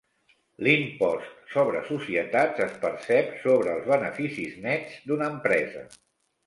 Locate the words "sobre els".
3.45-3.87